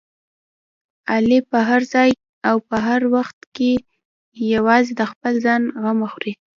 [1.11, 2.09] علي په هر ځای
[2.49, 2.57] او
[2.87, 3.71] هر وخت کې
[4.53, 6.33] یوازې د خپل ځان غمه خوري.